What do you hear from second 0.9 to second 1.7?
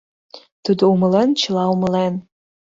умылен, чыла